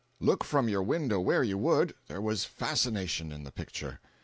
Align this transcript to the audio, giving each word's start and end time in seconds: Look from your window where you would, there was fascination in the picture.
Look 0.19 0.43
from 0.43 0.67
your 0.67 0.81
window 0.81 1.19
where 1.19 1.43
you 1.43 1.59
would, 1.59 1.93
there 2.07 2.21
was 2.21 2.43
fascination 2.43 3.31
in 3.31 3.43
the 3.43 3.51
picture. 3.51 3.99